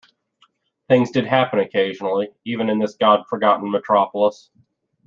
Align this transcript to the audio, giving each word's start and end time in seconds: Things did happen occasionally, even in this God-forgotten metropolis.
Things 0.89 1.11
did 1.11 1.27
happen 1.27 1.59
occasionally, 1.59 2.29
even 2.43 2.71
in 2.71 2.79
this 2.79 2.95
God-forgotten 2.95 3.69
metropolis. 3.69 4.49